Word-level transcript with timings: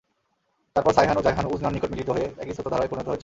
তারপর 0.75 0.91
সায়হান 0.93 1.17
ও 1.17 1.21
জায়হান 1.21 1.45
উযনার 1.45 1.73
নিকট 1.73 1.89
মিলিত 1.91 2.09
হয়ে 2.09 2.27
একই 2.37 2.53
স্রোতধারায় 2.53 2.89
পরিণত 2.91 3.07
হয়েছে। 3.07 3.19